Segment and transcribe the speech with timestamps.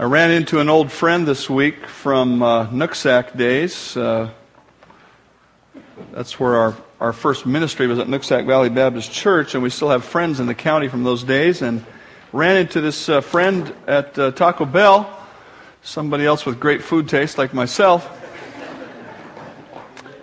[0.00, 3.96] I ran into an old friend this week from uh, Nooksack days.
[3.96, 4.30] Uh,
[6.12, 9.90] that's where our, our first ministry was at Nooksack Valley Baptist Church, and we still
[9.90, 11.62] have friends in the county from those days.
[11.62, 11.84] And
[12.32, 15.12] ran into this uh, friend at uh, Taco Bell,
[15.82, 18.08] somebody else with great food taste like myself.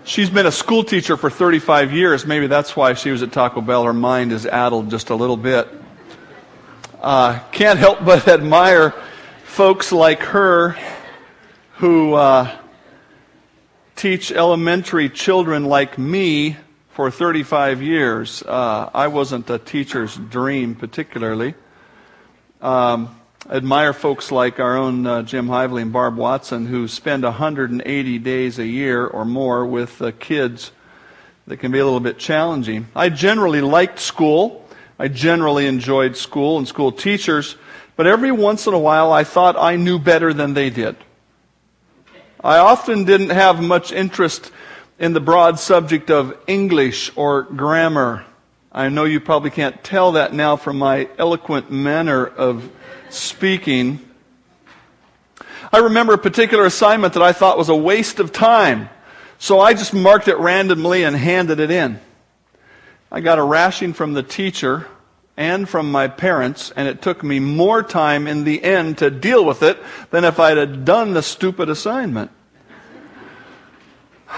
[0.06, 2.26] She's been a school teacher for 35 years.
[2.26, 3.84] Maybe that's why she was at Taco Bell.
[3.84, 5.68] Her mind is addled just a little bit.
[7.02, 8.94] Uh, can't help but admire
[9.56, 10.76] folks like her
[11.76, 12.54] who uh,
[13.96, 16.58] teach elementary children like me
[16.90, 18.44] for 35 years.
[18.44, 21.54] Uh, I wasn't a teacher's dream particularly.
[22.62, 23.18] Um,
[23.50, 28.60] admire folks like our own uh, Jim Hively and Barb Watson who spend 180 days
[28.60, 30.74] a year or more with uh, kids
[31.48, 32.88] that can be a little bit challenging.
[32.94, 34.68] I generally liked school.
[35.00, 37.56] I generally enjoyed school and school teachers,
[37.96, 40.96] but every once in a while I thought I knew better than they did.
[42.44, 44.52] I often didn't have much interest
[45.00, 48.26] in the broad subject of English or grammar.
[48.72, 52.70] I know you probably can't tell that now from my eloquent manner of
[53.10, 54.00] speaking.
[55.72, 58.90] I remember a particular assignment that I thought was a waste of time.
[59.38, 62.00] So I just marked it randomly and handed it in.
[63.12, 64.88] I got a rashing from the teacher
[65.38, 69.44] and from my parents, and it took me more time in the end to deal
[69.44, 69.78] with it
[70.12, 72.32] than if I'd have done the stupid assignment.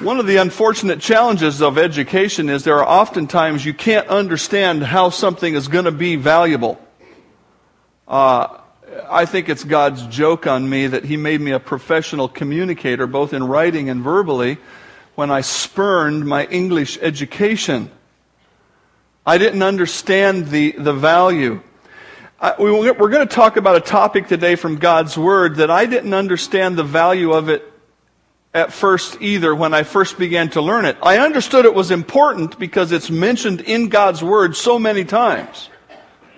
[0.00, 4.82] One of the unfortunate challenges of education is there are often times you can't understand
[4.82, 6.80] how something is going to be valuable.
[8.08, 8.58] Uh,
[9.08, 13.32] I think it's God's joke on me that He made me a professional communicator, both
[13.32, 14.58] in writing and verbally,
[15.14, 17.90] when I spurned my English education.
[19.24, 21.60] I didn't understand the, the value.
[22.40, 25.86] I, we, we're going to talk about a topic today from God's Word that I
[25.86, 27.62] didn't understand the value of it
[28.52, 30.96] at first either when I first began to learn it.
[31.04, 35.70] I understood it was important because it's mentioned in God's Word so many times.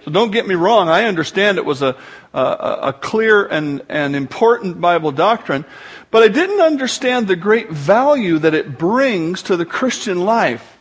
[0.05, 1.97] So don't get me wrong, I understand it was a,
[2.35, 5.65] a, a clear and, and important Bible doctrine,
[6.11, 10.74] but I didn't understand the great value that it brings to the Christian life.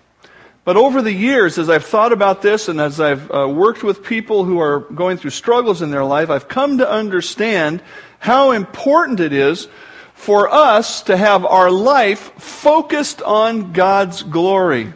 [0.65, 4.03] But over the years, as I've thought about this and as I've uh, worked with
[4.03, 7.81] people who are going through struggles in their life, I've come to understand
[8.19, 9.67] how important it is
[10.13, 14.93] for us to have our life focused on God's glory.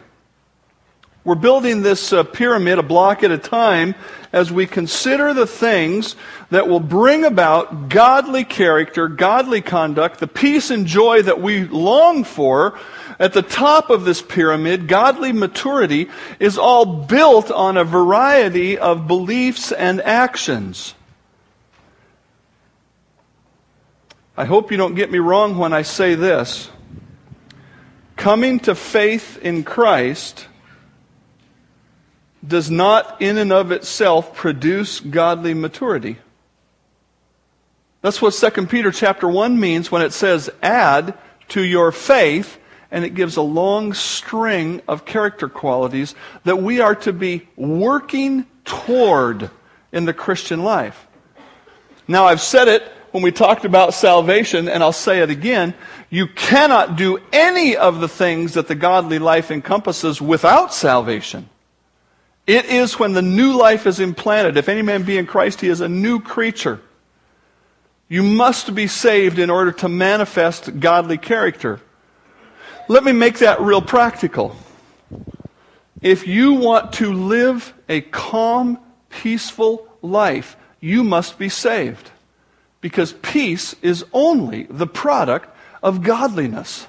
[1.22, 3.94] We're building this uh, pyramid a block at a time
[4.32, 6.16] as we consider the things
[6.48, 12.24] that will bring about godly character, godly conduct, the peace and joy that we long
[12.24, 12.78] for.
[13.20, 16.08] At the top of this pyramid, godly maturity
[16.38, 20.94] is all built on a variety of beliefs and actions.
[24.36, 26.70] I hope you don't get me wrong when I say this.
[28.14, 30.46] Coming to faith in Christ
[32.46, 36.18] does not in and of itself produce godly maturity.
[38.00, 41.18] That's what 2 Peter chapter 1 means when it says add
[41.48, 42.58] to your faith
[42.90, 48.46] and it gives a long string of character qualities that we are to be working
[48.64, 49.50] toward
[49.92, 51.06] in the Christian life.
[52.06, 55.74] Now I've said it when we talked about salvation and I'll say it again.
[56.10, 61.48] You cannot do any of the things that the godly life encompasses without salvation.
[62.46, 64.56] It is when the new life is implanted.
[64.56, 66.80] If any man be in Christ, he is a new creature.
[68.08, 71.80] You must be saved in order to manifest godly character.
[72.88, 74.56] Let me make that real practical.
[76.00, 78.78] If you want to live a calm,
[79.10, 82.10] peaceful life, you must be saved.
[82.80, 86.86] Because peace is only the product of godliness.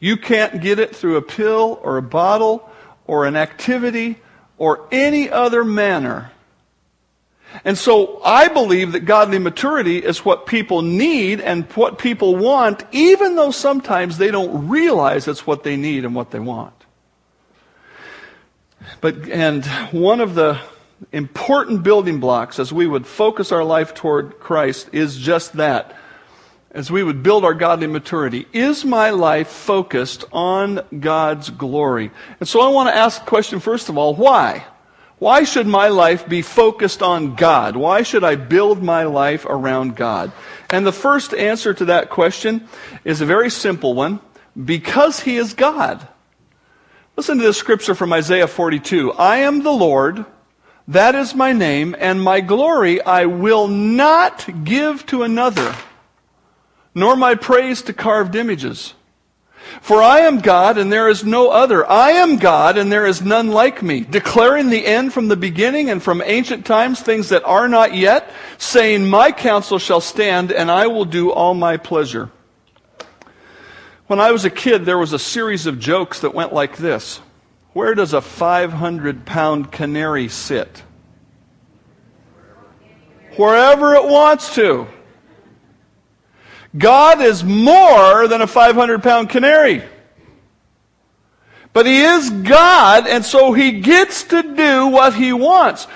[0.00, 2.68] You can't get it through a pill or a bottle
[3.06, 4.18] or an activity
[4.56, 6.32] or any other manner.
[7.64, 12.84] And so I believe that godly maturity is what people need and what people want,
[12.92, 16.74] even though sometimes they don't realize it's what they need and what they want.
[19.00, 20.60] But, and one of the
[21.12, 25.94] important building blocks as we would focus our life toward Christ is just that
[26.70, 28.46] as we would build our godly maturity.
[28.52, 32.10] Is my life focused on God's glory?
[32.40, 34.64] And so I want to ask the question, first of all, why?
[35.18, 37.76] Why should my life be focused on God?
[37.76, 40.30] Why should I build my life around God?
[40.70, 42.68] And the first answer to that question
[43.04, 44.20] is a very simple one
[44.64, 46.06] because He is God.
[47.16, 49.12] Listen to this scripture from Isaiah 42.
[49.12, 50.24] I am the Lord,
[50.86, 55.74] That is my name, and my glory I will not give to another,
[56.94, 58.94] nor my praise to carved images.
[59.80, 61.88] For I am God and there is no other.
[61.88, 65.90] I am God and there is none like me, declaring the end from the beginning
[65.90, 70.70] and from ancient times things that are not yet, saying, My counsel shall stand and
[70.70, 72.30] I will do all my pleasure.
[74.08, 77.20] When I was a kid, there was a series of jokes that went like this
[77.72, 80.82] Where does a 500 pound canary sit?
[83.36, 84.88] Wherever it wants to.
[86.76, 89.82] God is more than a 500 pound canary.
[91.72, 95.86] But He is God, and so He gets to do what He wants.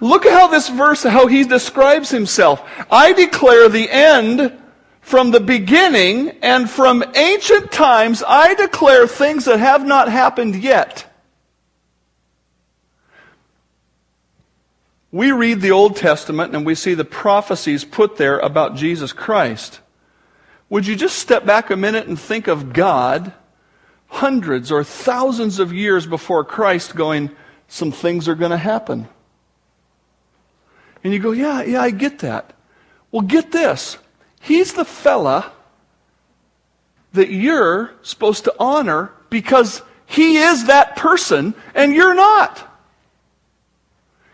[0.00, 2.62] Look at how this verse, how He describes Himself.
[2.90, 4.58] I declare the end
[5.00, 11.06] from the beginning, and from ancient times I declare things that have not happened yet.
[15.12, 19.81] We read the Old Testament and we see the prophecies put there about Jesus Christ.
[20.72, 23.34] Would you just step back a minute and think of God
[24.06, 27.30] hundreds or thousands of years before Christ going,
[27.68, 29.06] some things are going to happen?
[31.04, 32.54] And you go, yeah, yeah, I get that.
[33.10, 33.98] Well, get this.
[34.40, 35.52] He's the fella
[37.12, 42.66] that you're supposed to honor because he is that person and you're not.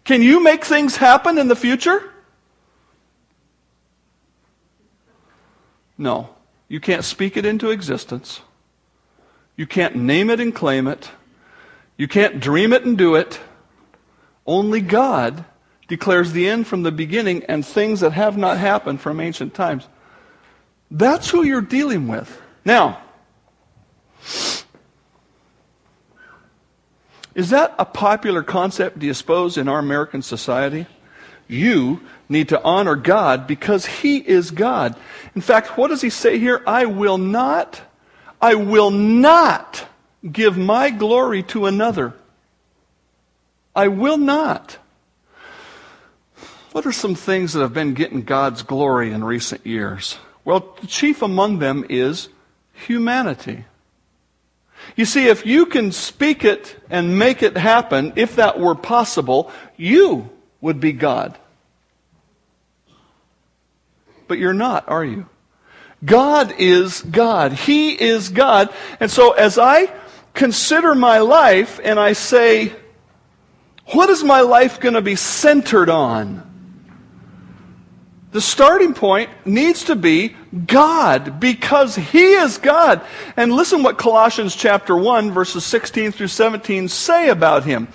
[0.05, 2.13] Can you make things happen in the future?
[5.99, 6.31] No.
[6.69, 8.41] You can't speak it into existence.
[9.57, 11.11] You can't name it and claim it.
[11.97, 13.41] You can't dream it and do it.
[14.47, 15.45] Only God
[15.89, 19.89] declares the end from the beginning and things that have not happened from ancient times.
[20.91, 22.41] That's who you're dealing with.
[22.65, 23.01] Now,
[27.35, 30.87] is that a popular concept, do you suppose, in our American society?
[31.49, 34.97] You need to honor God because He is God.
[35.35, 36.63] In fact, what does He say here?
[36.67, 37.81] I will not,
[38.41, 39.87] I will not
[40.31, 42.15] give my glory to another.
[43.75, 44.79] I will not.
[46.73, 50.19] What are some things that have been getting God's glory in recent years?
[50.45, 52.29] Well, the chief among them is
[52.73, 53.65] humanity.
[54.97, 59.53] You see, if you can speak it and make it happen, if that were possible,
[59.77, 61.39] you would be God.
[64.29, 65.27] But you're not, are you?
[66.05, 67.53] God is God.
[67.53, 68.73] He is God.
[69.01, 69.93] And so as I
[70.35, 72.73] consider my life and I say,
[73.87, 76.45] what is my life going to be centered on?
[78.31, 80.37] The starting point needs to be
[80.67, 83.01] God because He is God.
[83.37, 87.89] And listen what Colossians chapter 1 verses 16 through 17 say about Him.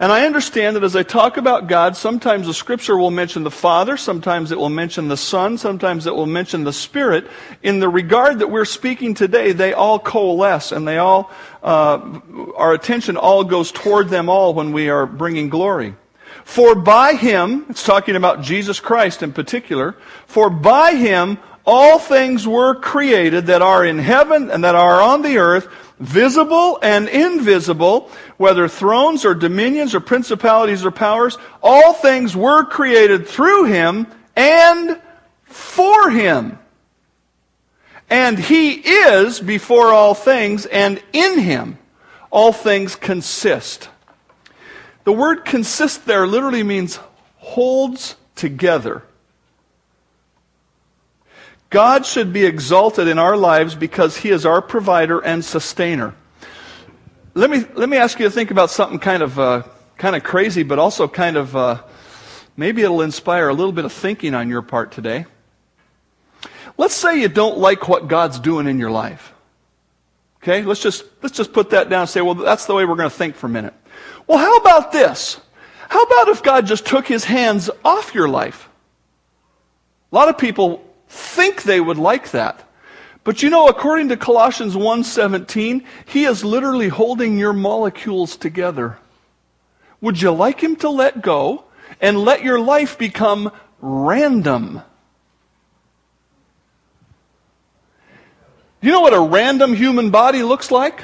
[0.00, 3.50] And I understand that as I talk about God, sometimes the scripture will mention the
[3.50, 7.26] Father, sometimes it will mention the Son, sometimes it will mention the Spirit.
[7.64, 11.32] In the regard that we're speaking today, they all coalesce and they all,
[11.64, 12.20] uh,
[12.56, 15.96] our attention all goes toward them all when we are bringing glory.
[16.44, 19.96] For by Him, it's talking about Jesus Christ in particular,
[20.26, 25.22] for by Him all things were created that are in heaven and that are on
[25.22, 25.68] the earth,
[25.98, 33.26] visible and invisible, whether thrones or dominions or principalities or powers, all things were created
[33.26, 34.06] through him
[34.36, 35.00] and
[35.44, 36.58] for him.
[38.10, 41.78] And he is before all things, and in him
[42.30, 43.88] all things consist.
[45.04, 46.98] The word consist there literally means
[47.36, 49.02] holds together.
[51.70, 56.14] God should be exalted in our lives because He is our provider and sustainer.
[57.34, 59.62] Let me, let me ask you to think about something kind of, uh,
[59.98, 61.82] kind of crazy, but also kind of, uh,
[62.56, 65.26] maybe it'll inspire a little bit of thinking on your part today.
[66.78, 69.34] Let's say you don't like what God's doing in your life.
[70.42, 72.96] Okay, let's just, let's just put that down and say, well, that's the way we're
[72.96, 73.74] going to think for a minute.
[74.26, 75.38] Well, how about this?
[75.88, 78.68] How about if God just took his hands off your life?
[80.10, 82.64] A lot of people think they would like that.
[83.24, 88.98] But you know, according to Colossians 1:17, he is literally holding your molecules together.
[90.00, 91.64] Would you like him to let go
[92.00, 93.50] and let your life become
[93.80, 94.82] random?
[98.80, 101.02] You know what a random human body looks like?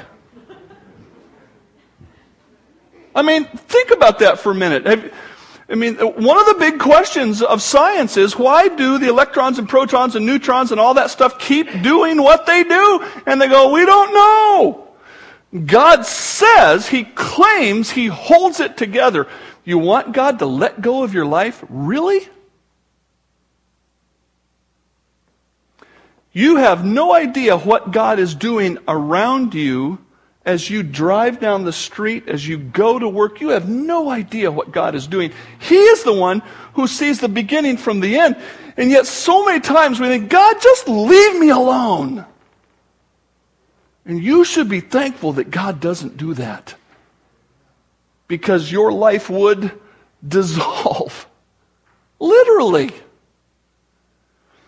[3.13, 4.85] I mean, think about that for a minute.
[4.85, 5.13] Have,
[5.67, 9.67] I mean, one of the big questions of science is why do the electrons and
[9.67, 13.05] protons and neutrons and all that stuff keep doing what they do?
[13.25, 14.87] And they go, we don't know.
[15.65, 19.27] God says, He claims He holds it together.
[19.63, 21.63] You want God to let go of your life?
[21.67, 22.27] Really?
[26.31, 30.04] You have no idea what God is doing around you
[30.45, 33.41] as you drive down the street, as you go to work.
[33.41, 35.33] You have no idea what God is doing.
[35.59, 38.37] He is the one who sees the beginning from the end.
[38.77, 42.25] And yet, so many times we think, God, just leave me alone.
[44.05, 46.75] And you should be thankful that God doesn't do that.
[48.27, 49.71] Because your life would
[50.27, 51.27] dissolve.
[52.19, 52.91] Literally.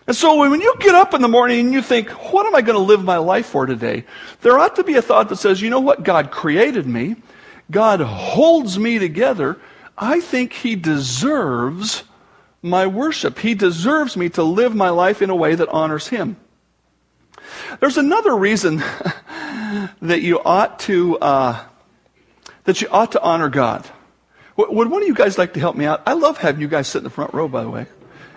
[0.08, 2.62] And so when you get up in the morning and you think, what am I
[2.62, 4.04] going to live my life for today?
[4.40, 6.02] There ought to be a thought that says, you know what?
[6.02, 7.16] God created me.
[7.70, 9.60] God holds me together.
[9.98, 12.04] I think He deserves
[12.62, 13.38] my worship.
[13.38, 16.38] He deserves me to live my life in a way that honors Him.
[17.78, 18.78] There's another reason
[20.00, 21.64] that you ought to uh,
[22.64, 23.86] that you ought to honor God.
[24.56, 26.02] Would one of you guys like to help me out?
[26.06, 27.86] I love having you guys sit in the front row, by the way.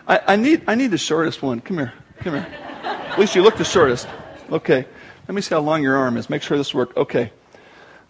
[0.07, 1.59] I, I, need, I need the shortest one.
[1.61, 1.93] Come here.
[2.19, 2.47] Come here.
[2.83, 4.07] At least you look the shortest.
[4.51, 4.85] Okay.
[5.27, 6.29] Let me see how long your arm is.
[6.29, 6.95] Make sure this works.
[6.97, 7.31] Okay.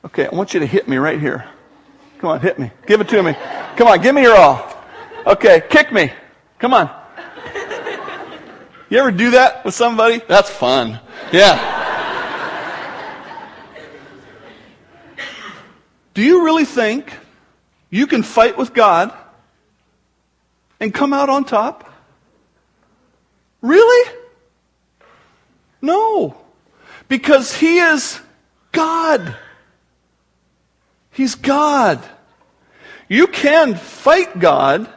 [0.05, 0.27] Okay.
[0.27, 1.47] I want you to hit me right here.
[2.19, 2.71] Come on, hit me.
[2.85, 3.33] Give it to me.
[3.75, 4.73] Come on, give me your all.
[5.25, 5.63] Okay.
[5.69, 6.11] Kick me.
[6.59, 6.89] Come on.
[8.89, 10.21] You ever do that with somebody?
[10.27, 10.99] That's fun.
[11.31, 11.79] Yeah.
[16.13, 17.17] Do you really think
[17.89, 19.17] you can fight with God
[20.81, 21.89] and come out on top?
[23.61, 24.11] Really?
[25.81, 26.35] No.
[27.07, 28.19] Because He is
[28.71, 29.37] God.
[31.11, 32.03] He's God.
[33.07, 34.89] You can fight God,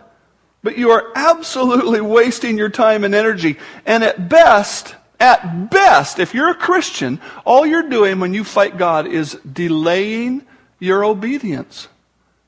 [0.63, 3.59] but you are absolutely wasting your time and energy.
[3.85, 8.79] And at best, at best, if you're a Christian, all you're doing when you fight
[8.79, 10.47] God is delaying
[10.79, 11.89] your obedience.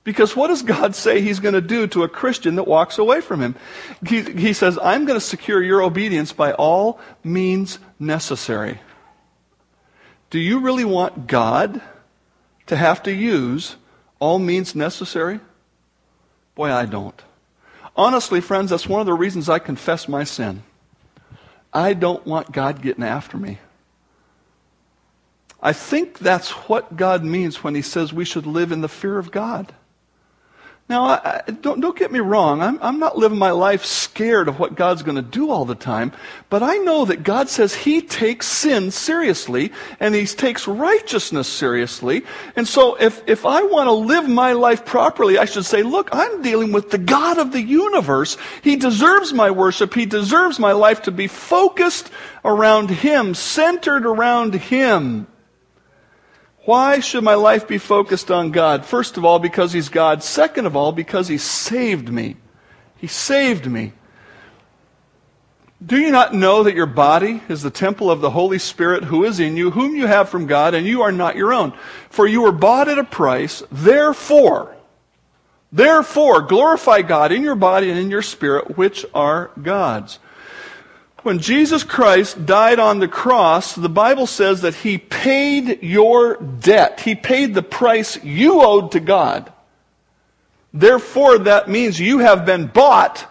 [0.06, 3.20] Because what does God say He's going to do to a Christian that walks away
[3.20, 3.56] from Him?
[4.06, 8.78] He, he says, I'm going to secure your obedience by all means necessary.
[10.30, 11.82] Do you really want God
[12.66, 13.74] to have to use
[14.20, 15.40] all means necessary?
[16.54, 17.20] Boy, I don't.
[17.96, 20.62] Honestly, friends, that's one of the reasons I confess my sin.
[21.74, 23.58] I don't want God getting after me.
[25.60, 29.18] I think that's what God means when He says we should live in the fear
[29.18, 29.74] of God.
[30.88, 32.62] Now, I, don't, don't get me wrong.
[32.62, 35.74] I'm, I'm not living my life scared of what God's going to do all the
[35.74, 36.12] time.
[36.48, 42.22] But I know that God says He takes sin seriously and He takes righteousness seriously.
[42.54, 46.08] And so if, if I want to live my life properly, I should say, look,
[46.12, 48.36] I'm dealing with the God of the universe.
[48.62, 49.92] He deserves my worship.
[49.92, 52.12] He deserves my life to be focused
[52.44, 55.26] around Him, centered around Him.
[56.66, 58.84] Why should my life be focused on God?
[58.84, 60.22] First of all, because He's God.
[60.24, 62.36] Second of all, because He saved me.
[62.96, 63.92] He saved me.
[65.84, 69.24] Do you not know that your body is the temple of the Holy Spirit who
[69.24, 71.72] is in you, whom you have from God, and you are not your own?
[72.10, 73.62] For you were bought at a price.
[73.70, 74.74] Therefore,
[75.70, 80.18] therefore, glorify God in your body and in your spirit, which are God's
[81.26, 87.00] when Jesus Christ died on the cross, the Bible says that he paid your debt.
[87.00, 89.52] He paid the price you owed to God.
[90.72, 93.26] Therefore, that means you have been bought.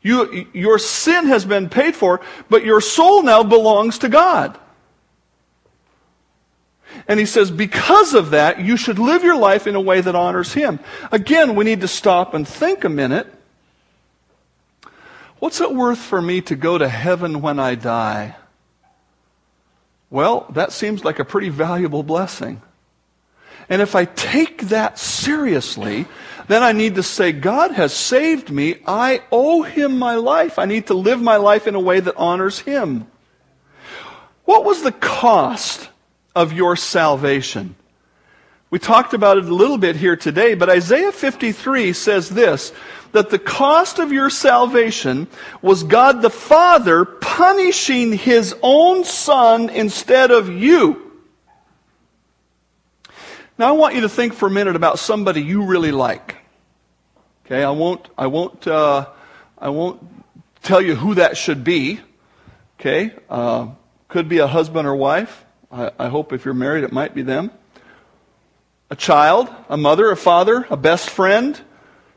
[0.00, 4.56] You, your sin has been paid for, but your soul now belongs to God.
[7.08, 10.14] And he says, because of that, you should live your life in a way that
[10.14, 10.78] honors him.
[11.10, 13.26] Again, we need to stop and think a minute
[15.40, 18.36] What's it worth for me to go to heaven when I die?
[20.10, 22.60] Well, that seems like a pretty valuable blessing.
[23.68, 26.06] And if I take that seriously,
[26.48, 28.76] then I need to say, God has saved me.
[28.86, 30.58] I owe him my life.
[30.58, 33.06] I need to live my life in a way that honors him.
[34.44, 35.88] What was the cost
[36.34, 37.76] of your salvation?
[38.70, 42.72] We talked about it a little bit here today, but Isaiah 53 says this
[43.12, 45.26] that the cost of your salvation
[45.60, 51.10] was God the Father punishing his own son instead of you.
[53.58, 56.36] Now I want you to think for a minute about somebody you really like.
[57.44, 59.06] Okay, I won't, I won't, uh,
[59.58, 60.00] I won't
[60.62, 61.98] tell you who that should be.
[62.78, 63.70] Okay, uh,
[64.08, 65.44] could be a husband or wife.
[65.72, 67.50] I, I hope if you're married, it might be them
[68.90, 71.60] a child, a mother, a father, a best friend,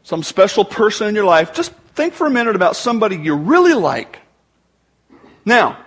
[0.02, 3.74] some special person in your life, just think for a minute about somebody you really
[3.74, 4.20] like.
[5.46, 5.78] Now,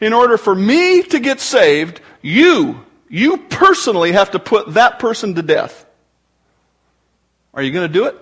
[0.00, 5.34] in order for me to get saved, you, you personally have to put that person
[5.36, 5.86] to death.
[7.54, 8.16] Are you going to do it?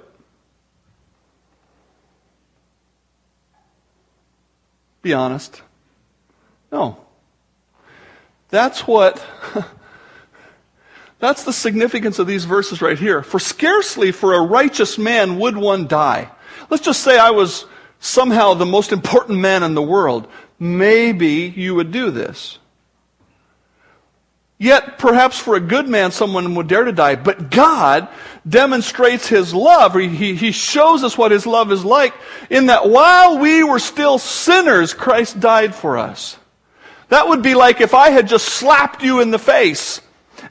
[5.02, 5.62] Be honest.
[6.73, 6.99] No.
[8.49, 9.25] That's what
[11.19, 13.23] that's the significance of these verses right here.
[13.23, 16.31] For scarcely for a righteous man would one die.
[16.71, 17.67] Let's just say I was
[17.99, 20.29] somehow the most important man in the world.
[20.61, 22.59] Maybe you would do this.
[24.61, 27.15] Yet, perhaps for a good man, someone would dare to die.
[27.15, 28.09] But God
[28.49, 29.95] demonstrates His love.
[29.95, 32.13] He, he shows us what His love is like
[32.51, 36.37] in that while we were still sinners, Christ died for us.
[37.09, 40.01] That would be like if I had just slapped you in the face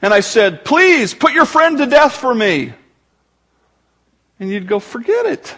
[0.02, 2.72] and I said, please put your friend to death for me.
[4.40, 5.56] And you'd go, forget it.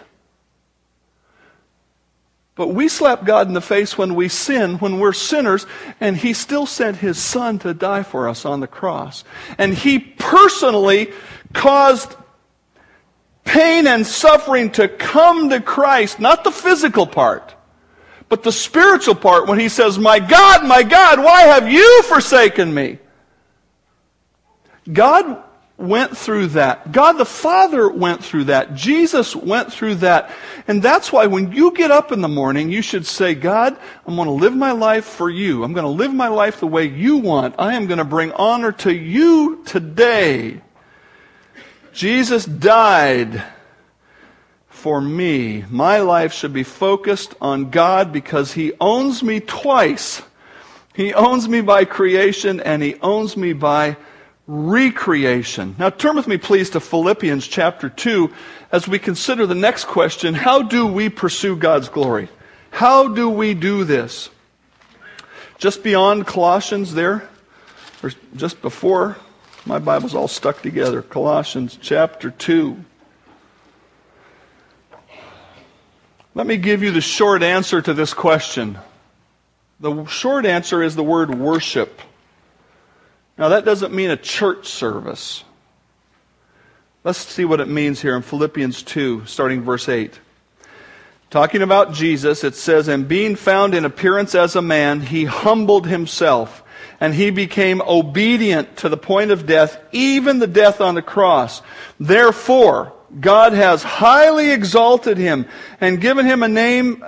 [2.55, 5.65] But we slap God in the face when we sin, when we're sinners,
[5.99, 9.23] and He still sent His Son to die for us on the cross.
[9.57, 11.11] And He personally
[11.53, 12.15] caused
[13.45, 17.55] pain and suffering to come to Christ, not the physical part,
[18.29, 22.73] but the spiritual part when He says, My God, my God, why have you forsaken
[22.73, 22.99] me?
[24.91, 25.43] God
[25.81, 26.91] went through that.
[26.91, 28.75] God the Father went through that.
[28.75, 30.31] Jesus went through that.
[30.67, 34.15] And that's why when you get up in the morning, you should say, God, I'm
[34.15, 35.63] going to live my life for you.
[35.63, 37.55] I'm going to live my life the way you want.
[37.57, 40.61] I am going to bring honor to you today.
[41.93, 43.43] Jesus died
[44.69, 45.65] for me.
[45.69, 50.21] My life should be focused on God because He owns me twice.
[50.93, 53.97] He owns me by creation and He owns me by
[54.47, 55.75] recreation.
[55.77, 58.33] Now turn with me, please, to Philippians chapter 2
[58.71, 62.29] as we consider the next question how do we pursue God's glory?
[62.71, 64.29] How do we do this?
[65.57, 67.29] Just beyond Colossians, there,
[68.01, 69.17] or just before,
[69.65, 71.01] my Bible's all stuck together.
[71.01, 72.83] Colossians chapter 2.
[76.33, 78.79] Let me give you the short answer to this question.
[79.79, 82.01] The short answer is the word worship.
[83.37, 85.43] Now, that doesn't mean a church service.
[87.03, 90.19] Let's see what it means here in Philippians 2, starting verse 8.
[91.31, 95.87] Talking about Jesus, it says, And being found in appearance as a man, he humbled
[95.87, 96.61] himself,
[96.99, 101.61] and he became obedient to the point of death, even the death on the cross.
[101.99, 105.47] Therefore, God has highly exalted him
[105.79, 107.03] and given him a name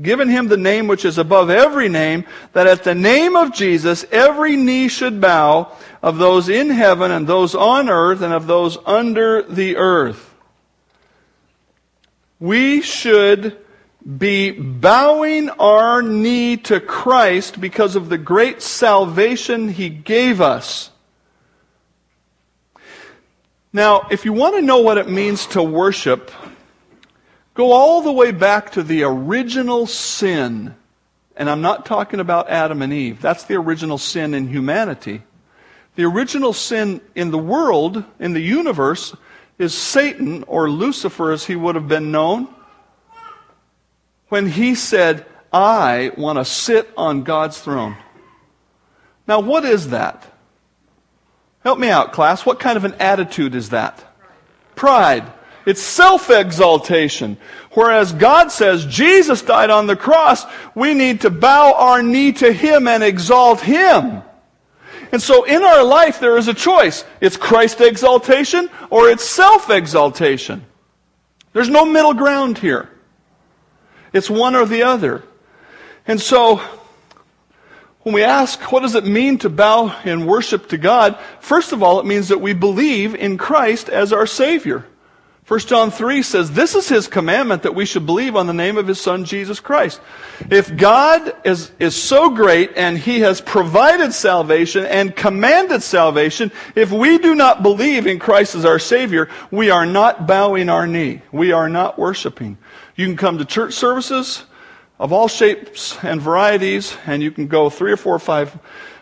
[0.00, 4.04] given him the name which is above every name, that at the name of Jesus
[4.10, 8.76] every knee should bow of those in heaven and those on earth and of those
[8.84, 10.34] under the earth.
[12.40, 13.56] We should
[14.18, 20.90] be bowing our knee to Christ because of the great salvation he gave us.
[23.72, 26.30] Now, if you want to know what it means to worship,
[27.54, 30.74] Go all the way back to the original sin.
[31.36, 33.20] And I'm not talking about Adam and Eve.
[33.20, 35.22] That's the original sin in humanity.
[35.94, 39.14] The original sin in the world, in the universe,
[39.58, 42.48] is Satan, or Lucifer as he would have been known,
[44.28, 47.96] when he said, I want to sit on God's throne.
[49.28, 50.26] Now, what is that?
[51.62, 52.44] Help me out, class.
[52.44, 54.04] What kind of an attitude is that?
[54.74, 55.32] Pride.
[55.66, 57.38] It's self exaltation.
[57.72, 62.52] Whereas God says Jesus died on the cross, we need to bow our knee to
[62.52, 64.22] Him and exalt Him.
[65.12, 67.04] And so in our life, there is a choice.
[67.20, 70.64] It's Christ exaltation or it's self exaltation.
[71.52, 72.90] There's no middle ground here.
[74.12, 75.22] It's one or the other.
[76.06, 76.60] And so,
[78.02, 81.18] when we ask, what does it mean to bow in worship to God?
[81.40, 84.84] First of all, it means that we believe in Christ as our Savior.
[85.46, 88.78] 1 John 3 says, This is his commandment that we should believe on the name
[88.78, 90.00] of his Son, Jesus Christ.
[90.50, 96.90] If God is, is so great and he has provided salvation and commanded salvation, if
[96.90, 101.20] we do not believe in Christ as our Savior, we are not bowing our knee.
[101.30, 102.56] We are not worshiping.
[102.96, 104.44] You can come to church services
[104.98, 108.58] of all shapes and varieties, and you can go three or four or five,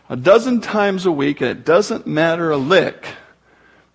[0.08, 3.06] a dozen times a week, and it doesn't matter a lick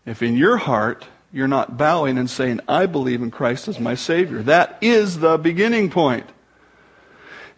[0.06, 3.96] if in your heart you're not bowing and saying, I believe in Christ as my
[3.96, 4.42] Savior.
[4.44, 6.26] That is the beginning point.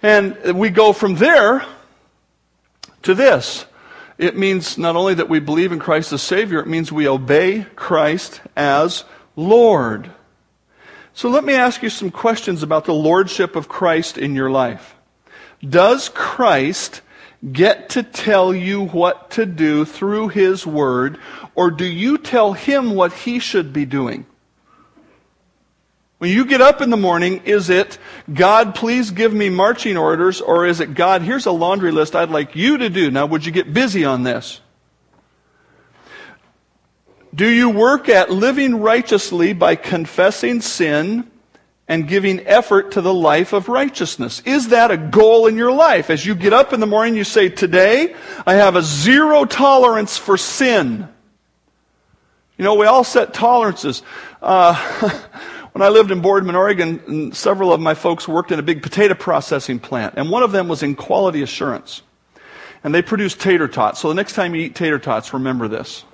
[0.02, 1.66] And we go from there
[3.04, 3.66] to this.
[4.18, 7.66] It means not only that we believe in Christ as Savior, it means we obey
[7.76, 9.06] Christ as
[9.36, 10.12] Lord.
[11.14, 14.96] So let me ask you some questions about the Lordship of Christ in your life.
[15.68, 17.02] Does Christ
[17.52, 21.18] get to tell you what to do through His Word,
[21.56, 24.26] or do you tell Him what He should be doing?
[26.18, 27.98] When you get up in the morning, is it,
[28.34, 32.30] God, please give me marching orders, or is it, God, here's a laundry list I'd
[32.30, 33.10] like you to do.
[33.10, 34.60] Now, would you get busy on this?
[37.34, 41.32] Do you work at living righteously by confessing sin
[41.90, 44.42] and giving effort to the life of righteousness?
[44.46, 46.12] Is that a goal in your life?
[46.12, 50.16] As you get up in the morning, you say, Today, I have a zero tolerance
[50.16, 51.10] for sin.
[52.58, 54.04] You know, we all set tolerances.
[54.42, 54.76] Uh,
[55.72, 59.16] when I lived in Boardman, Oregon, several of my folks worked in a big potato
[59.16, 62.04] processing plant, and one of them was in quality assurance.
[62.84, 64.00] And they produced tater tots.
[64.00, 66.06] So the next time you eat tater tots, remember this.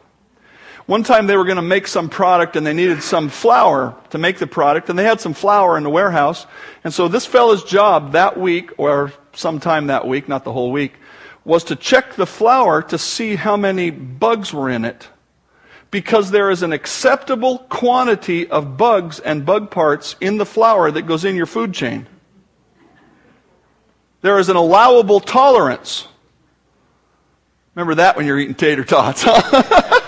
[0.86, 4.20] One time they were going to make some product and they needed some flour to
[4.20, 6.46] make the product, and they had some flour in the warehouse.
[6.84, 10.94] And so this fellow's job that week, or sometime that week, not the whole week,
[11.44, 15.08] was to check the flour to see how many bugs were in it.
[15.90, 21.04] Because there is an acceptable quantity of bugs and bug parts in the flour that
[21.04, 22.06] goes in your food chain.
[24.22, 26.08] There is an allowable tolerance.
[27.74, 30.02] Remember that when you're eating tater tots, huh?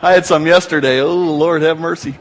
[0.00, 1.00] I had some yesterday.
[1.00, 2.16] Oh, Lord, have mercy.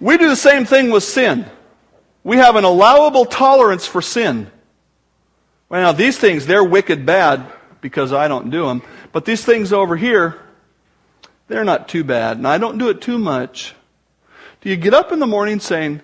[0.00, 1.44] We do the same thing with sin.
[2.24, 4.50] We have an allowable tolerance for sin.
[5.68, 7.44] Well, now, these things, they're wicked bad
[7.80, 8.82] because I don't do them.
[9.12, 10.40] But these things over here,
[11.48, 12.38] they're not too bad.
[12.38, 13.74] And I don't do it too much.
[14.62, 16.00] Do you get up in the morning saying,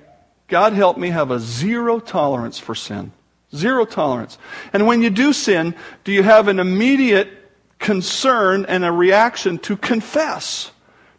[0.48, 3.12] God help me have a zero tolerance for sin?
[3.54, 4.36] Zero tolerance.
[4.72, 5.74] And when you do sin,
[6.04, 7.30] do you have an immediate
[7.78, 10.70] concern and a reaction to confess.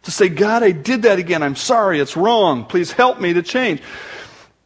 [0.02, 1.42] To say, God, I did that again.
[1.42, 2.00] I'm sorry.
[2.00, 2.64] It's wrong.
[2.64, 3.82] Please help me to change.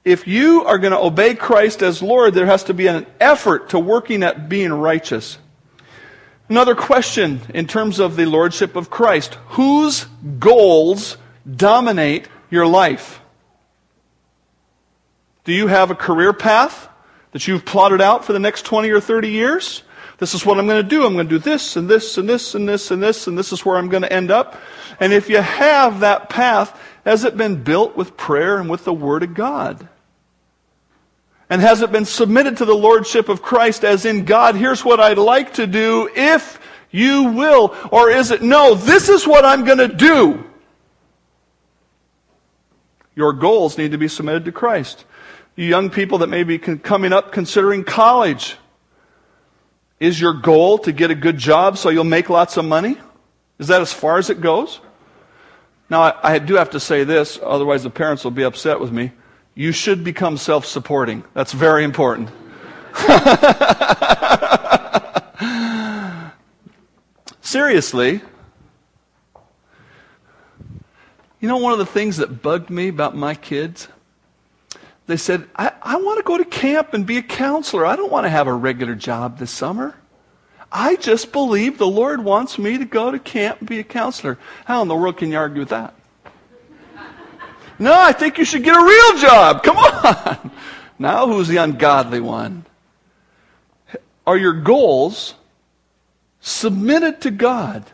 [0.04, 3.70] If you are going to obey Christ as Lord, there has to be an effort
[3.70, 5.38] to working at being righteous.
[6.48, 9.34] Another question in terms of the Lordship of Christ.
[9.50, 10.04] Whose
[10.38, 11.16] goals
[11.50, 13.20] dominate your life?
[15.44, 16.88] Do you have a career path
[17.32, 19.82] that you've plotted out for the next 20 or 30 years?
[20.18, 21.04] This is what I'm going to do.
[21.04, 23.52] I'm going to do this and this and this and this and this, and this
[23.52, 24.60] is where I'm going to end up.
[25.00, 28.94] And if you have that path, has it been built with prayer and with the
[28.94, 29.88] Word of God?
[31.50, 35.00] And has it been submitted to the Lordship of Christ as in God, here's what
[35.00, 36.58] I'd like to do if
[36.90, 37.76] you will?
[37.92, 40.44] Or is it, no, this is what I'm going to do?
[43.14, 45.04] Your goals need to be submitted to Christ.
[45.56, 48.56] You young people that may be coming up considering college,
[50.04, 52.98] is your goal to get a good job so you'll make lots of money?
[53.58, 54.80] Is that as far as it goes?
[55.88, 58.92] Now, I, I do have to say this, otherwise the parents will be upset with
[58.92, 59.12] me.
[59.54, 61.24] You should become self supporting.
[61.32, 62.28] That's very important.
[67.40, 68.20] Seriously,
[71.40, 73.88] you know one of the things that bugged me about my kids?
[75.06, 77.84] They said, I, I want to go to camp and be a counselor.
[77.84, 79.94] I don't want to have a regular job this summer.
[80.72, 84.38] I just believe the Lord wants me to go to camp and be a counselor.
[84.64, 85.94] How in the world can you argue with that?
[87.78, 89.62] No, I think you should get a real job.
[89.62, 90.50] Come on.
[90.98, 92.64] Now, who's the ungodly one?
[94.26, 95.34] Are your goals
[96.40, 97.84] submitted to God?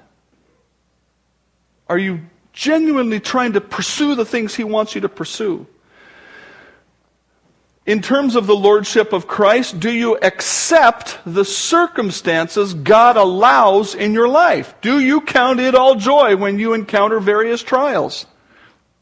[1.89, 2.21] Are you
[2.53, 5.67] genuinely trying to pursue the things He wants you to pursue?
[7.91, 14.13] In terms of the lordship of Christ, do you accept the circumstances God allows in
[14.13, 14.77] your life?
[14.81, 18.27] Do you count it all joy when you encounter various trials?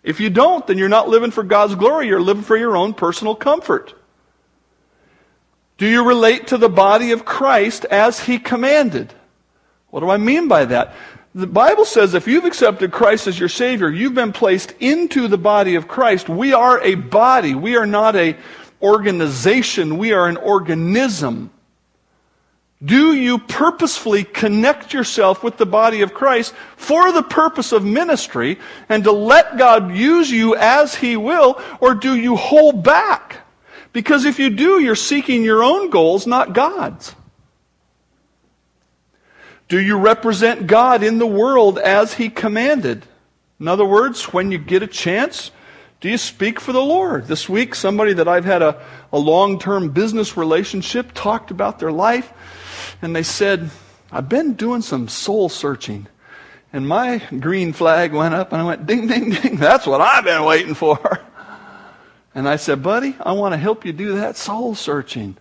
[0.02, 2.94] If you don't, then you're not living for God's glory, you're living for your own
[2.94, 3.92] personal comfort.
[5.76, 9.12] Do you relate to the body of Christ as He commanded?
[9.90, 10.94] What do I mean by that?
[11.34, 15.36] The Bible says if you've accepted Christ as your Savior, you've been placed into the
[15.36, 16.30] body of Christ.
[16.30, 17.54] We are a body.
[17.54, 18.34] We are not a
[18.82, 21.50] organization, we are an organism.
[22.84, 28.58] Do you purposefully connect yourself with the body of Christ for the purpose of ministry
[28.88, 33.38] and to let God use you as He will, or do you hold back?
[33.92, 37.16] Because if you do, you're seeking your own goals, not God's.
[39.66, 43.04] Do you represent God in the world as He commanded?
[43.58, 45.50] In other words, when you get a chance,
[46.00, 47.26] do you speak for the Lord?
[47.26, 48.80] This week, somebody that I've had a,
[49.12, 52.32] a long term business relationship talked about their life,
[53.02, 53.70] and they said,
[54.12, 56.06] I've been doing some soul searching.
[56.72, 59.56] And my green flag went up, and I went, ding, ding, ding.
[59.56, 60.98] That's what I've been waiting for.
[62.34, 65.36] And I said, buddy, I want to help you do that soul searching.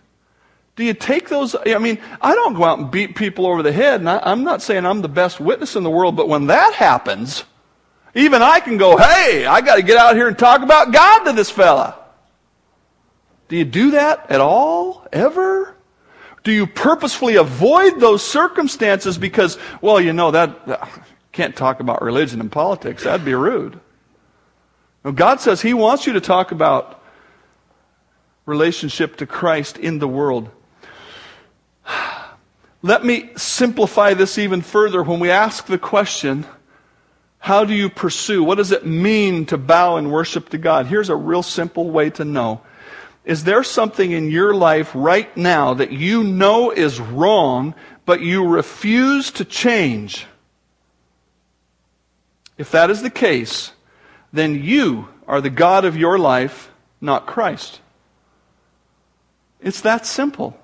[0.74, 1.54] Do you take those?
[1.54, 4.42] I mean, I don't go out and beat people over the head, and I, I'm
[4.42, 7.44] not saying I'm the best witness in the world, but when that happens,
[8.14, 11.24] Even I can go, hey, I got to get out here and talk about God
[11.24, 11.96] to this fella.
[13.48, 15.06] Do you do that at all?
[15.12, 15.74] Ever?
[16.44, 21.00] Do you purposefully avoid those circumstances because, well, you know, that
[21.38, 23.04] can't talk about religion and politics.
[23.04, 23.78] That'd be rude.
[25.04, 27.00] No, God says He wants you to talk about
[28.44, 30.50] relationship to Christ in the world.
[32.82, 36.44] Let me simplify this even further when we ask the question,
[37.48, 38.44] how do you pursue?
[38.44, 40.84] What does it mean to bow and worship to God?
[40.84, 42.60] Here's a real simple way to know.
[43.24, 48.46] Is there something in your life right now that you know is wrong, but you
[48.46, 50.26] refuse to change?
[52.58, 53.72] If that is the case,
[54.30, 57.80] then you are the God of your life, not Christ.
[59.62, 60.54] It's that simple.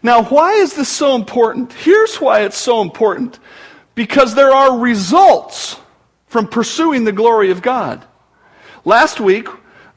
[0.00, 1.72] Now, why is this so important?
[1.72, 3.40] Here's why it's so important.
[3.96, 5.76] Because there are results
[6.28, 8.04] from pursuing the glory of God.
[8.84, 9.48] Last week,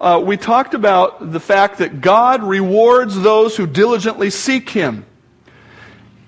[0.01, 5.05] uh, we talked about the fact that God rewards those who diligently seek Him.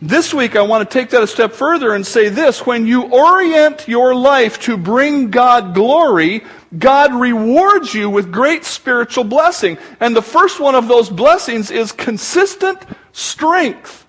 [0.03, 2.65] This week, I want to take that a step further and say this.
[2.65, 6.43] When you orient your life to bring God glory,
[6.77, 9.77] God rewards you with great spiritual blessing.
[9.99, 12.79] And the first one of those blessings is consistent
[13.13, 14.00] strength.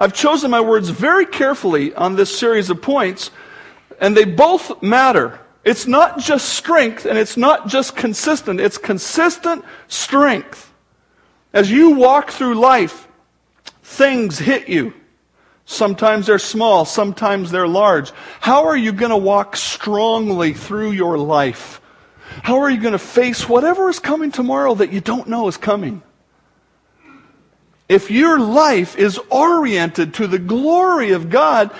[0.00, 3.30] I've chosen my words very carefully on this series of points,
[4.00, 5.40] and they both matter.
[5.64, 10.72] It's not just strength and it's not just consistent, it's consistent strength.
[11.52, 13.08] As you walk through life,
[13.82, 14.94] things hit you.
[15.66, 18.12] Sometimes they're small, sometimes they're large.
[18.40, 21.80] How are you going to walk strongly through your life?
[22.42, 25.56] How are you going to face whatever is coming tomorrow that you don't know is
[25.56, 26.02] coming?
[27.88, 31.70] If your life is oriented to the glory of God,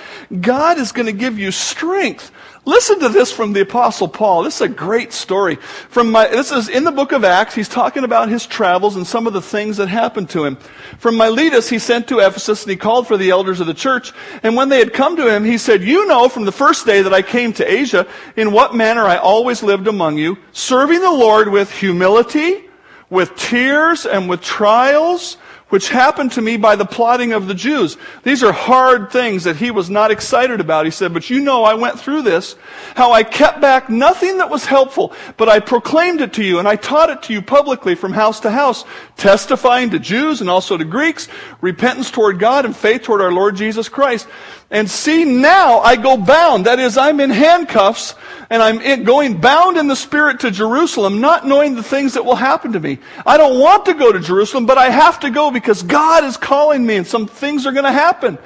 [0.41, 2.31] God is going to give you strength
[2.69, 4.43] Listen to this from the apostle Paul.
[4.43, 5.55] This is a great story.
[5.55, 7.55] From my, this is in the book of Acts.
[7.55, 10.57] He's talking about his travels and some of the things that happened to him.
[10.99, 14.13] From Miletus, he sent to Ephesus and he called for the elders of the church.
[14.43, 17.01] And when they had come to him, he said, You know from the first day
[17.01, 21.09] that I came to Asia, in what manner I always lived among you, serving the
[21.09, 22.65] Lord with humility,
[23.09, 25.37] with tears, and with trials
[25.69, 27.97] which happened to me by the plotting of the Jews.
[28.23, 30.85] These are hard things that he was not excited about.
[30.85, 32.55] He said, but you know I went through this,
[32.95, 36.67] how I kept back nothing that was helpful, but I proclaimed it to you and
[36.67, 38.83] I taught it to you publicly from house to house,
[39.15, 41.27] testifying to Jews and also to Greeks,
[41.61, 44.27] repentance toward God and faith toward our Lord Jesus Christ.
[44.71, 46.67] And see now I go bound.
[46.67, 48.13] That is, I'm in handcuffs
[48.51, 52.35] and I'm going bound in the Spirit to Jerusalem, not knowing the things that will
[52.35, 52.99] happen to me.
[53.25, 56.37] I don't want to go to Jerusalem, but I have to go because God is
[56.37, 58.37] calling me and some things are going to happen.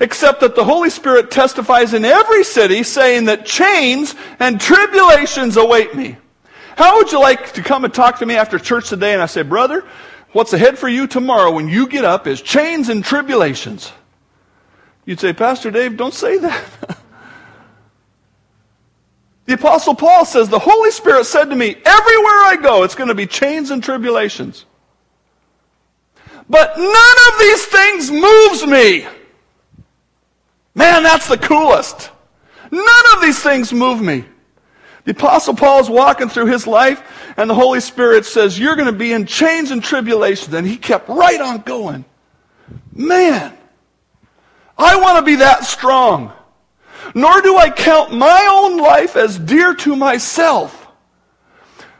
[0.00, 5.94] Except that the Holy Spirit testifies in every city saying that chains and tribulations await
[5.94, 6.16] me.
[6.76, 9.26] How would you like to come and talk to me after church today and I
[9.26, 9.84] say, brother,
[10.32, 13.92] what's ahead for you tomorrow when you get up is chains and tribulations?
[15.10, 16.64] You'd say, Pastor Dave, don't say that.
[19.46, 23.08] The Apostle Paul says, The Holy Spirit said to me, Everywhere I go, it's going
[23.08, 24.64] to be chains and tribulations.
[26.48, 29.08] But none of these things moves me.
[30.76, 32.12] Man, that's the coolest.
[32.70, 34.24] None of these things move me.
[35.02, 37.02] The Apostle Paul is walking through his life,
[37.36, 40.54] and the Holy Spirit says, You're going to be in chains and tribulations.
[40.54, 42.04] And he kept right on going.
[42.94, 43.56] Man,
[44.80, 46.32] I want to be that strong
[47.14, 50.76] nor do I count my own life as dear to myself,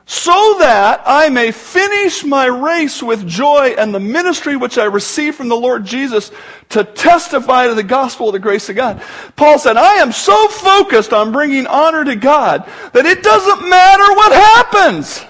[0.07, 5.37] so that I may finish my race with joy and the ministry which I received
[5.37, 6.33] from the Lord Jesus
[6.71, 9.03] to testify to the gospel of the grace of God.
[9.37, 14.13] Paul said, I am so focused on bringing honor to God that it doesn't matter
[14.15, 15.25] what happens.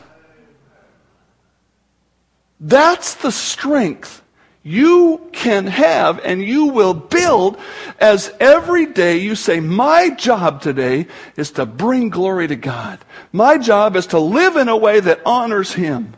[2.58, 4.22] That's the strength
[4.62, 7.58] you can have and you will build
[7.98, 12.98] as every day you say, My job today is to bring glory to God.
[13.32, 16.14] My job is to live in a way that honors Him.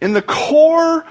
[0.00, 1.06] In the core,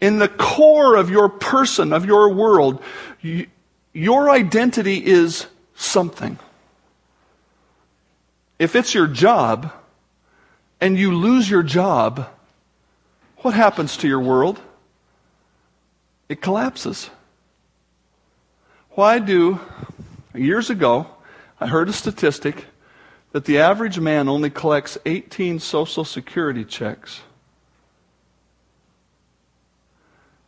[0.00, 2.82] in the core of your person, of your world,
[3.20, 3.48] you,
[3.92, 6.38] your identity is something.
[8.58, 9.72] If it's your job
[10.80, 12.28] and you lose your job,
[13.44, 14.58] what happens to your world?
[16.30, 17.10] It collapses.
[18.92, 19.60] Why do,
[20.34, 21.08] years ago,
[21.60, 22.64] I heard a statistic
[23.32, 27.20] that the average man only collects 18 Social Security checks.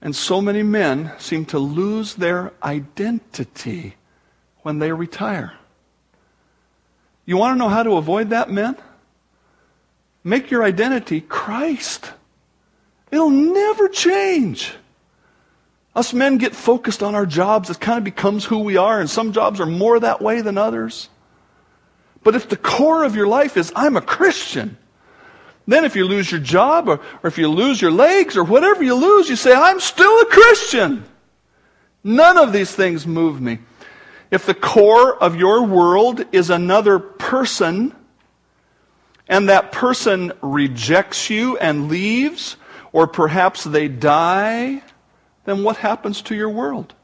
[0.00, 3.96] And so many men seem to lose their identity
[4.62, 5.52] when they retire.
[7.26, 8.74] You want to know how to avoid that, men?
[10.24, 12.12] Make your identity Christ.
[13.10, 14.72] It'll never change.
[15.94, 17.70] Us men get focused on our jobs.
[17.70, 20.58] It kind of becomes who we are, and some jobs are more that way than
[20.58, 21.08] others.
[22.22, 24.76] But if the core of your life is, I'm a Christian,
[25.66, 28.82] then if you lose your job or, or if you lose your legs or whatever
[28.82, 31.04] you lose, you say, I'm still a Christian.
[32.04, 33.58] None of these things move me.
[34.30, 37.94] If the core of your world is another person,
[39.28, 42.56] and that person rejects you and leaves,
[42.96, 44.82] or perhaps they die,
[45.44, 46.94] then what happens to your world?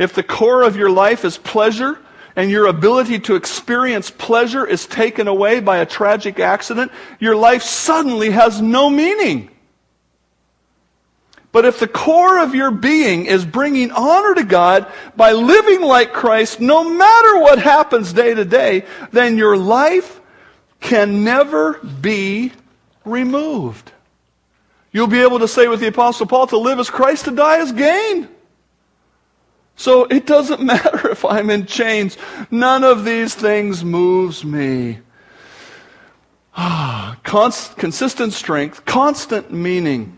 [0.00, 1.96] If the core of your life is pleasure,
[2.34, 7.62] and your ability to experience pleasure is taken away by a tragic accident, your life
[7.62, 9.48] suddenly has no meaning.
[11.52, 16.12] But if the core of your being is bringing honor to God by living like
[16.12, 20.20] Christ, no matter what happens day to day, then your life
[20.80, 22.52] can never be
[23.04, 23.92] removed.
[24.92, 27.58] You'll be able to say with the Apostle Paul, to live as Christ, to die
[27.58, 28.28] as gain.
[29.76, 32.16] So it doesn't matter if I'm in chains.
[32.50, 35.00] None of these things moves me.
[36.56, 40.16] Ah, consistent strength, constant meaning.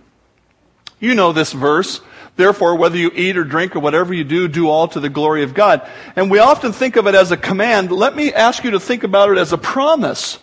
[1.00, 2.00] You know this verse.
[2.36, 5.42] Therefore, whether you eat or drink or whatever you do, do all to the glory
[5.42, 5.88] of God.
[6.14, 7.90] And we often think of it as a command.
[7.90, 10.38] Let me ask you to think about it as a promise.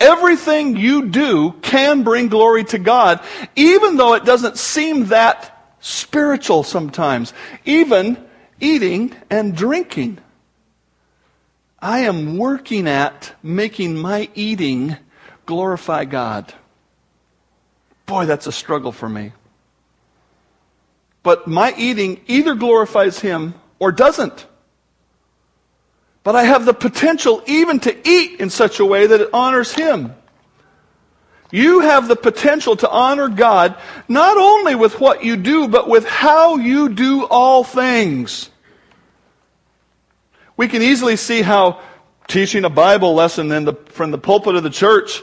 [0.00, 3.20] Everything you do can bring glory to God,
[3.56, 7.32] even though it doesn't seem that spiritual sometimes.
[7.64, 8.24] Even
[8.60, 10.18] eating and drinking.
[11.80, 14.96] I am working at making my eating
[15.46, 16.52] glorify God.
[18.06, 19.32] Boy, that's a struggle for me.
[21.22, 24.46] But my eating either glorifies Him or doesn't.
[26.28, 29.72] But I have the potential even to eat in such a way that it honors
[29.72, 30.14] Him.
[31.50, 33.76] You have the potential to honor God
[34.08, 38.50] not only with what you do, but with how you do all things.
[40.54, 41.80] We can easily see how
[42.26, 45.22] teaching a Bible lesson the, from the pulpit of the church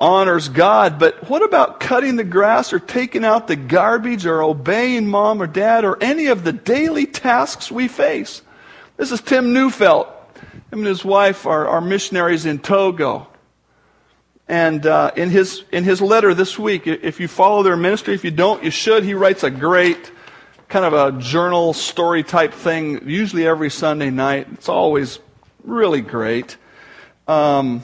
[0.00, 5.08] honors God, but what about cutting the grass or taking out the garbage or obeying
[5.08, 8.40] mom or dad or any of the daily tasks we face?
[8.96, 10.06] This is Tim Neufeld.
[10.72, 13.26] Him and his wife are, are missionaries in Togo.
[14.48, 18.24] And uh, in, his, in his letter this week, if you follow their ministry, if
[18.24, 19.04] you don't, you should.
[19.04, 20.10] He writes a great
[20.70, 24.46] kind of a journal story type thing, usually every Sunday night.
[24.54, 25.18] It's always
[25.62, 26.56] really great.
[27.28, 27.82] Um,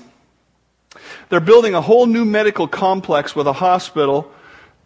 [1.28, 4.32] they're building a whole new medical complex with a hospital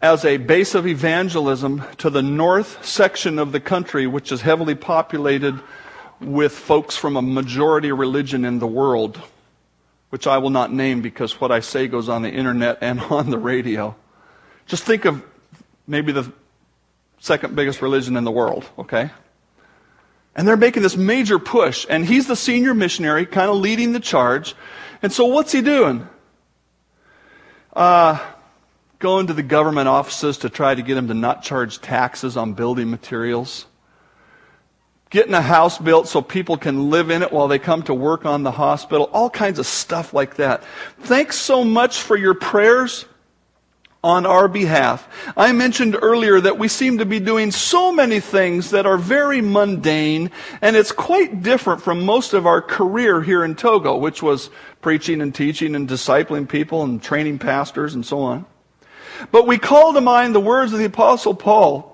[0.01, 4.75] as a base of evangelism to the north section of the country, which is heavily
[4.75, 5.57] populated
[6.19, 9.21] with folks from a majority religion in the world
[10.13, 13.31] which I will not name because what I say goes on the internet and on
[13.31, 13.95] the radio.
[14.67, 15.25] Just think of
[15.87, 16.31] maybe the
[17.19, 19.09] second biggest religion in the world, okay?
[20.35, 23.99] And they're making this major push, and he's the senior missionary, kind of leading the
[23.99, 24.53] charge.
[25.01, 26.07] And so what's he doing?
[27.75, 28.23] Uh,
[28.99, 32.53] going to the government offices to try to get them to not charge taxes on
[32.53, 33.65] building materials
[35.13, 38.25] getting a house built so people can live in it while they come to work
[38.25, 40.63] on the hospital, all kinds of stuff like that.
[41.01, 43.05] Thanks so much for your prayers
[44.03, 45.07] on our behalf.
[45.37, 49.39] I mentioned earlier that we seem to be doing so many things that are very
[49.39, 50.31] mundane,
[50.63, 54.49] and it's quite different from most of our career here in Togo, which was
[54.81, 58.47] preaching and teaching and discipling people and training pastors and so on.
[59.31, 61.92] But we call to mind the words of the apostle Paul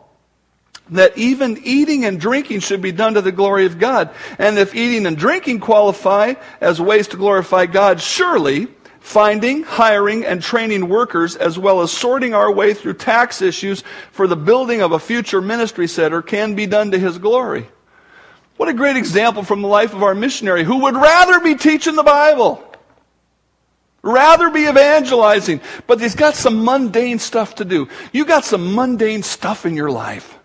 [0.91, 4.10] that even eating and drinking should be done to the glory of God.
[4.38, 8.67] And if eating and drinking qualify as ways to glorify God, surely
[8.99, 14.28] finding, hiring, and training workers, as well as sorting our way through tax issues for
[14.28, 17.67] the building of a future ministry center, can be done to His glory.
[18.58, 21.96] What a great example from the life of our missionary who would rather be teaching
[21.96, 22.63] the Bible,
[24.02, 27.87] rather be evangelizing, but he's got some mundane stuff to do.
[28.12, 30.38] You got some mundane stuff in your life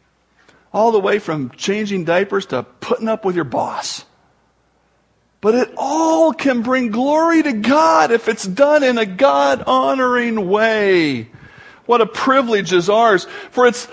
[0.75, 4.05] all the way from changing diapers to putting up with your boss.
[5.41, 10.49] But it all can bring glory to God if it's done in a God honoring
[10.49, 11.31] way.
[11.87, 13.27] What a privilege is ours.
[13.51, 13.87] For it's,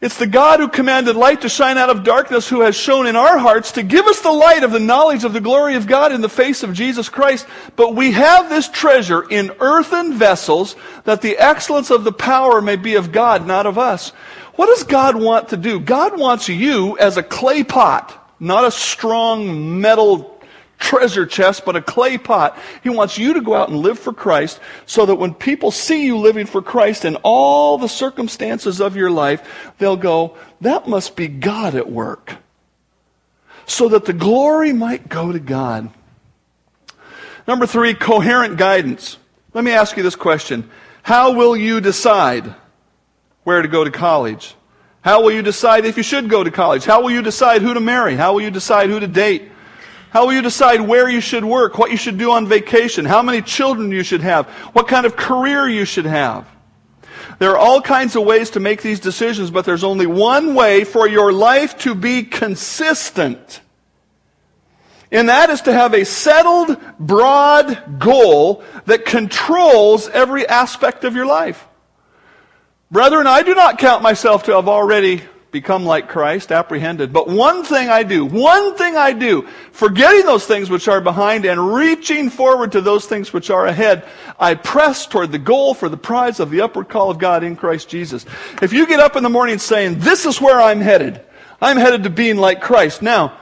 [0.00, 3.16] it's the God who commanded light to shine out of darkness who has shone in
[3.16, 6.12] our hearts to give us the light of the knowledge of the glory of God
[6.12, 7.46] in the face of Jesus Christ.
[7.76, 12.76] But we have this treasure in earthen vessels that the excellence of the power may
[12.76, 14.12] be of God, not of us.
[14.56, 15.80] What does God want to do?
[15.80, 18.20] God wants you as a clay pot.
[18.40, 20.38] not a strong metal
[20.78, 22.58] treasure chest, but a clay pot.
[22.82, 26.04] He wants you to go out and live for Christ so that when people see
[26.04, 31.16] you living for Christ in all the circumstances of your life, they'll go, that must
[31.16, 32.36] be God at work.
[33.66, 35.90] So that the glory might go to God.
[37.46, 39.16] Number three, coherent guidance.
[39.54, 40.68] Let me ask you this question.
[41.02, 42.54] How will you decide
[43.44, 44.54] where to go to college?
[45.02, 46.84] How will you decide if you should go to college?
[46.84, 48.16] How will you decide who to marry?
[48.16, 49.50] How will you decide who to date?
[50.10, 53.20] How will you decide where you should work, what you should do on vacation, how
[53.20, 56.48] many children you should have, what kind of career you should have?
[57.38, 60.84] There are all kinds of ways to make these decisions, but there's only one way
[60.84, 63.60] for your life to be consistent.
[65.10, 71.26] And that is to have a settled, broad goal that controls every aspect of your
[71.26, 71.66] life.
[72.94, 75.20] Brethren, I do not count myself to have already
[75.50, 77.12] become like Christ, apprehended.
[77.12, 81.44] But one thing I do, one thing I do, forgetting those things which are behind
[81.44, 84.06] and reaching forward to those things which are ahead,
[84.38, 87.56] I press toward the goal for the prize of the upward call of God in
[87.56, 88.26] Christ Jesus.
[88.62, 91.20] If you get up in the morning saying, this is where I'm headed,
[91.60, 93.02] I'm headed to being like Christ.
[93.02, 93.36] Now,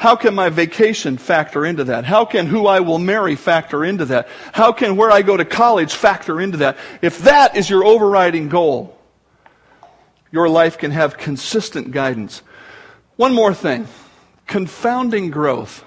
[0.00, 2.06] how can my vacation factor into that?
[2.06, 4.28] How can who I will marry factor into that?
[4.54, 6.78] How can where I go to college factor into that?
[7.02, 8.98] If that is your overriding goal,
[10.32, 12.40] your life can have consistent guidance.
[13.16, 13.88] One more thing
[14.46, 15.84] confounding growth.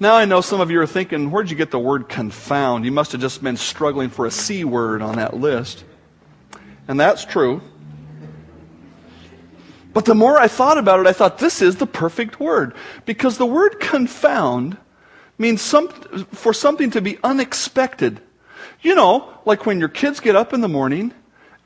[0.00, 2.86] Now I know some of you are thinking, where'd you get the word confound?
[2.86, 5.84] You must have just been struggling for a C word on that list.
[6.88, 7.60] And that's true.
[9.92, 12.74] But the more I thought about it, I thought this is the perfect word.
[13.06, 14.76] Because the word confound
[15.38, 15.88] means some,
[16.32, 18.20] for something to be unexpected.
[18.80, 21.12] You know, like when your kids get up in the morning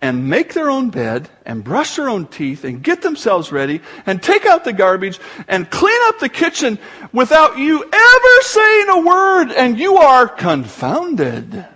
[0.01, 4.23] and make their own bed and brush their own teeth and get themselves ready and
[4.23, 6.79] take out the garbage and clean up the kitchen
[7.13, 11.67] without you ever saying a word and you are confounded.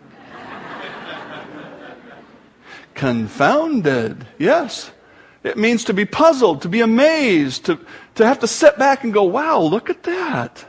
[2.94, 4.26] confounded.
[4.38, 4.90] Yes.
[5.46, 7.78] It means to be puzzled, to be amazed, to,
[8.16, 10.64] to have to sit back and go, wow, look at that.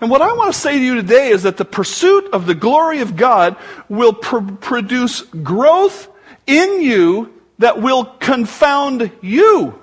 [0.00, 2.54] And what I want to say to you today is that the pursuit of the
[2.54, 3.56] glory of God
[3.88, 6.08] will pr- produce growth
[6.46, 9.76] in you that will confound you.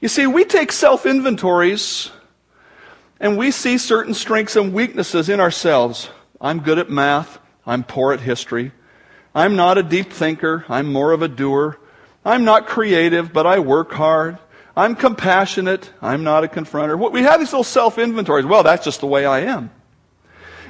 [0.00, 2.10] You see, we take self inventories
[3.20, 6.08] and we see certain strengths and weaknesses in ourselves.
[6.40, 7.38] I'm good at math.
[7.66, 8.72] I'm poor at history.
[9.34, 10.64] I'm not a deep thinker.
[10.68, 11.78] I'm more of a doer.
[12.24, 14.38] I'm not creative, but I work hard.
[14.76, 15.90] I'm compassionate.
[16.00, 17.12] I'm not a confronter.
[17.12, 18.46] We have these little self inventories.
[18.46, 19.70] Well, that's just the way I am.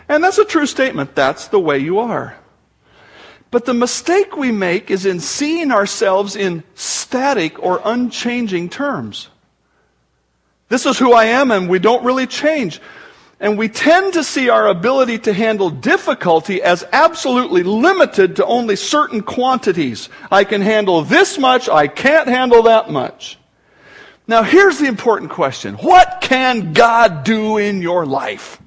[0.08, 1.14] And that's a true statement.
[1.14, 2.36] That's the way you are.
[3.50, 9.28] But the mistake we make is in seeing ourselves in static or unchanging terms.
[10.68, 12.80] This is who I am, and we don't really change.
[13.42, 18.76] And we tend to see our ability to handle difficulty as absolutely limited to only
[18.76, 20.08] certain quantities.
[20.30, 23.36] I can handle this much, I can't handle that much.
[24.28, 28.62] Now, here's the important question What can God do in your life?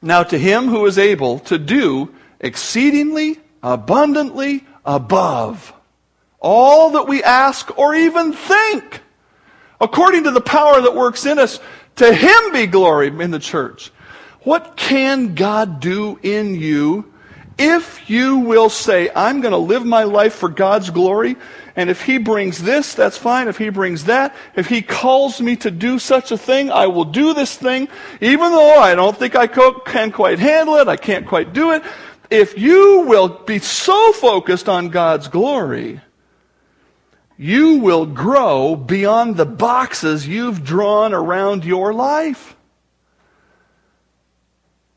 [0.00, 5.74] Now, to him who is able to do exceedingly, abundantly, above
[6.38, 9.02] all that we ask or even think,
[9.78, 11.60] according to the power that works in us,
[12.00, 13.92] to him be glory in the church.
[14.40, 17.12] What can God do in you
[17.58, 21.36] if you will say, I'm going to live my life for God's glory,
[21.76, 23.48] and if He brings this, that's fine.
[23.48, 27.04] If He brings that, if He calls me to do such a thing, I will
[27.04, 27.88] do this thing,
[28.22, 31.82] even though I don't think I can quite handle it, I can't quite do it.
[32.30, 36.00] If you will be so focused on God's glory,
[37.40, 42.54] you will grow beyond the boxes you've drawn around your life.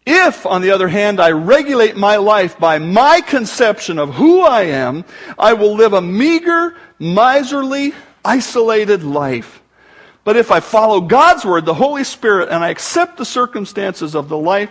[0.06, 4.64] If, on the other hand, I regulate my life by my conception of who I
[4.64, 5.06] am,
[5.40, 7.94] I will live a meager, miserly,
[8.26, 9.62] isolated life.
[10.26, 14.28] But if I follow God's word, the Holy Spirit, and I accept the circumstances of
[14.28, 14.70] the life,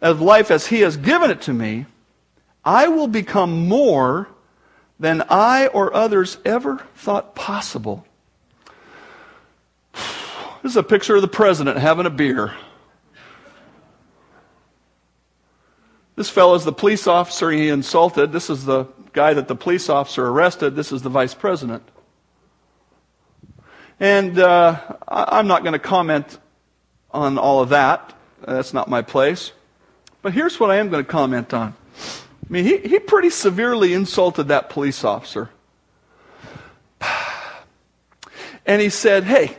[0.00, 1.86] of life as He has given it to me,
[2.64, 4.33] I will become more
[5.04, 8.06] than I or others ever thought possible.
[9.92, 12.54] This is a picture of the president having a beer.
[16.16, 18.32] This fellow is the police officer he insulted.
[18.32, 20.74] This is the guy that the police officer arrested.
[20.74, 21.82] This is the vice president.
[24.00, 26.38] And uh, I'm not going to comment
[27.10, 28.16] on all of that.
[28.40, 29.52] That's not my place.
[30.22, 31.74] But here's what I am going to comment on.
[32.44, 35.48] I mean, he, he pretty severely insulted that police officer.
[38.66, 39.56] and he said, Hey,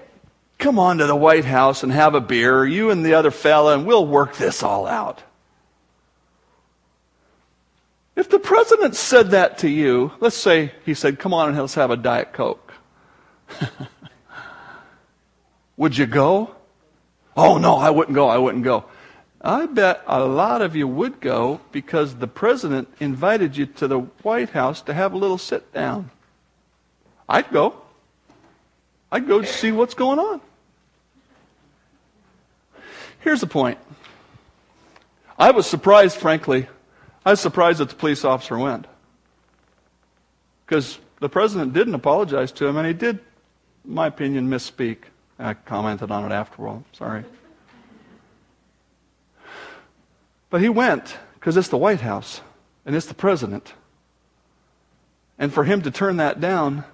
[0.60, 3.74] come on to the White House and have a beer, you and the other fella,
[3.74, 5.24] and we'll work this all out.
[8.16, 11.76] If the president said that to you, let's say he said, Come on and let's
[11.76, 12.74] have a Diet Coke.
[15.78, 16.56] Would you go?
[17.36, 18.30] Oh, no, I wouldn't go.
[18.30, 18.86] I wouldn't go.
[19.46, 24.00] I bet a lot of you would go because the president invited you to the
[24.00, 26.10] White House to have a little sit down.
[27.30, 27.76] I'd go.
[29.12, 30.42] I'd go to see what's going on.
[33.20, 33.78] Here's the point.
[35.38, 36.68] I was surprised, frankly.
[37.24, 38.88] I was surprised that the police officer went.
[40.66, 43.20] Because the president didn't apologize to him, and he did,
[43.86, 44.98] in my opinion, misspeak.
[45.38, 46.84] I commented on it afterward.
[46.94, 47.24] Sorry.
[50.56, 52.40] But he went because it's the White House
[52.86, 53.74] and it's the president.
[55.38, 56.86] And for him to turn that down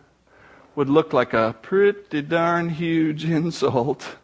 [0.75, 4.15] would look like a pretty darn huge insult.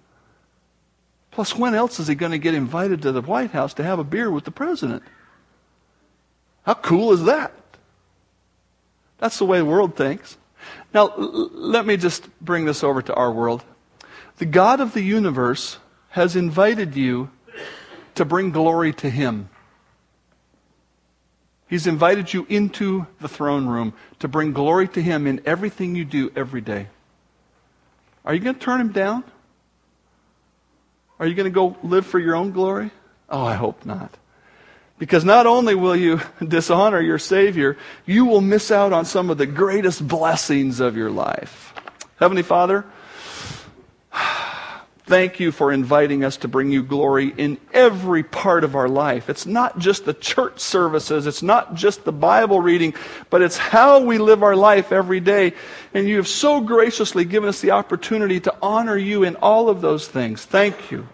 [1.30, 4.00] Plus, when else is he going to get invited to the White House to have
[4.00, 5.04] a beer with the president?
[6.64, 7.54] How cool is that?
[9.20, 10.36] That's the way the world thinks.
[10.96, 13.64] Now, l- let me just bring this over to our world.
[14.38, 15.78] The God of the universe
[16.10, 17.30] has invited you
[18.18, 19.50] to bring glory to Him.
[21.68, 26.06] He's invited you into the throne room to bring glory to Him in everything you
[26.06, 26.88] do every day.
[28.24, 29.24] Are you going to turn Him down?
[31.20, 32.92] Are you going to go live for your own glory?
[33.30, 34.12] Oh, I hope not.
[35.00, 39.38] Because not only will you dishonor your Savior, you will miss out on some of
[39.38, 41.74] the greatest blessings of your life.
[42.18, 42.86] Heavenly Father,
[45.08, 49.30] Thank you for inviting us to bring you glory in every part of our life.
[49.30, 52.94] It's not just the church services, it's not just the Bible reading,
[53.30, 55.54] but it's how we live our life every day.
[55.94, 59.80] And you have so graciously given us the opportunity to honor you in all of
[59.80, 60.44] those things.
[60.44, 61.08] Thank you.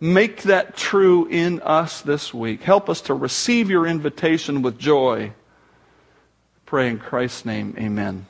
[0.00, 2.62] Make that true in us this week.
[2.62, 5.32] Help us to receive your invitation with joy.
[6.66, 8.26] Pray in Christ's name, amen.